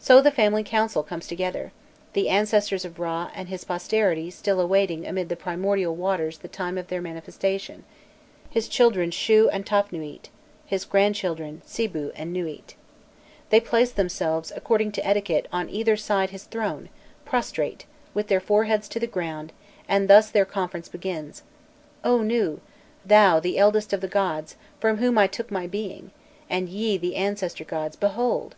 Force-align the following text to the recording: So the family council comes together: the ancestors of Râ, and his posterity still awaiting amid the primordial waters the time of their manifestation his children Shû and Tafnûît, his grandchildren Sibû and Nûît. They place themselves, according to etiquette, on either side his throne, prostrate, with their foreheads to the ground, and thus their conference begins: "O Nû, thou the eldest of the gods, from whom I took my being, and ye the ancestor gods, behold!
So 0.00 0.20
the 0.20 0.32
family 0.32 0.64
council 0.64 1.04
comes 1.04 1.28
together: 1.28 1.70
the 2.14 2.28
ancestors 2.28 2.84
of 2.84 2.96
Râ, 2.96 3.30
and 3.32 3.48
his 3.48 3.62
posterity 3.62 4.28
still 4.28 4.60
awaiting 4.60 5.06
amid 5.06 5.28
the 5.28 5.36
primordial 5.36 5.94
waters 5.94 6.38
the 6.38 6.48
time 6.48 6.76
of 6.76 6.88
their 6.88 7.00
manifestation 7.00 7.84
his 8.50 8.66
children 8.66 9.10
Shû 9.10 9.48
and 9.52 9.64
Tafnûît, 9.64 10.30
his 10.66 10.84
grandchildren 10.84 11.62
Sibû 11.64 12.10
and 12.16 12.34
Nûît. 12.34 12.74
They 13.50 13.60
place 13.60 13.92
themselves, 13.92 14.50
according 14.56 14.90
to 14.98 15.06
etiquette, 15.06 15.46
on 15.52 15.70
either 15.70 15.96
side 15.96 16.30
his 16.30 16.42
throne, 16.42 16.88
prostrate, 17.24 17.84
with 18.14 18.26
their 18.26 18.40
foreheads 18.40 18.88
to 18.88 18.98
the 18.98 19.06
ground, 19.06 19.52
and 19.88 20.08
thus 20.10 20.28
their 20.28 20.44
conference 20.44 20.88
begins: 20.88 21.44
"O 22.02 22.18
Nû, 22.18 22.58
thou 23.06 23.38
the 23.38 23.58
eldest 23.58 23.92
of 23.92 24.00
the 24.00 24.08
gods, 24.08 24.56
from 24.80 24.96
whom 24.96 25.16
I 25.16 25.28
took 25.28 25.52
my 25.52 25.68
being, 25.68 26.10
and 26.50 26.68
ye 26.68 26.98
the 26.98 27.14
ancestor 27.14 27.62
gods, 27.62 27.94
behold! 27.94 28.56